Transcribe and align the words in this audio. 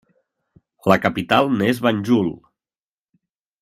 La 0.93 0.97
capital 1.03 1.53
n'és 1.61 1.85
Banjul. 1.89 2.35